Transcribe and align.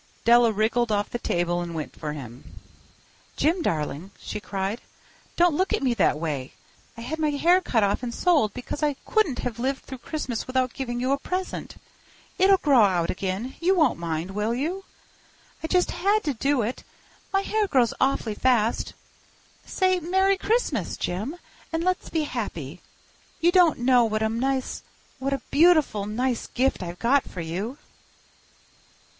Della 0.25 0.51
wriggled 0.51 0.91
off 0.91 1.11
the 1.11 1.19
table 1.19 1.61
and 1.61 1.75
went 1.75 1.95
for 1.95 2.13
him. 2.13 2.59
"Jim, 3.37 3.61
darling," 3.61 4.09
she 4.19 4.39
cried, 4.39 4.81
"don't 5.35 5.53
look 5.53 5.73
at 5.73 5.83
me 5.83 5.93
that 5.93 6.17
way. 6.17 6.53
I 6.97 7.01
had 7.01 7.19
my 7.19 7.29
hair 7.29 7.61
cut 7.61 7.83
off 7.83 8.01
and 8.01 8.11
sold 8.11 8.51
because 8.55 8.81
I 8.81 8.95
couldn't 9.05 9.45
have 9.45 9.59
lived 9.59 9.83
through 9.85 9.99
Christmas 9.99 10.47
without 10.47 10.73
giving 10.73 10.99
you 10.99 11.11
a 11.11 11.19
present. 11.19 11.75
It'll 12.39 12.57
grow 12.57 12.81
out 12.81 13.11
again—you 13.11 13.75
won't 13.75 13.99
mind, 13.99 14.31
will 14.31 14.55
you? 14.55 14.85
I 15.61 15.67
just 15.67 15.91
had 15.91 16.23
to 16.23 16.33
do 16.33 16.63
it. 16.63 16.83
My 17.31 17.41
hair 17.41 17.67
grows 17.67 17.93
awfully 18.01 18.33
fast. 18.33 18.95
Say 19.67 19.99
'Merry 19.99 20.35
Christmas!' 20.39 20.97
Jim, 20.97 21.35
and 21.71 21.83
let's 21.83 22.09
be 22.09 22.23
happy. 22.23 22.81
You 23.39 23.51
don't 23.51 23.77
know 23.77 24.05
what 24.05 24.23
a 24.23 24.29
nice—what 24.29 25.31
a 25.33 25.43
beautiful, 25.51 26.07
nice 26.07 26.47
gift 26.47 26.81
I've 26.81 26.97
got 26.97 27.23
for 27.29 27.41
you." 27.41 27.77